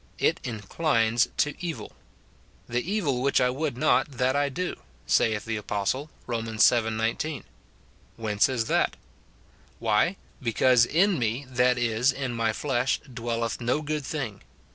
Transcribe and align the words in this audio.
It 0.17 0.39
inclines 0.43 1.27
to 1.37 1.53
evil." 1.63 1.91
The 2.67 2.81
evil 2.81 3.21
which 3.21 3.39
I 3.39 3.51
would 3.51 3.77
not, 3.77 4.13
that 4.13 4.35
I 4.35 4.49
do," 4.49 4.77
saith 5.05 5.45
the 5.45 5.57
apostle, 5.57 6.09
Rom. 6.25 6.45
vii. 6.57 6.89
19. 6.89 7.43
Whence 8.15 8.49
is 8.49 8.65
that? 8.65 8.95
Why," 9.77 10.15
Because 10.41 10.87
in 10.87 11.19
me 11.19 11.45
(that 11.49 11.77
is, 11.77 12.11
in 12.11 12.33
my 12.33 12.51
flesh) 12.51 12.99
dwelleth 13.13 13.61
no 13.61 13.83
good 13.83 14.03
thing." 14.03 14.41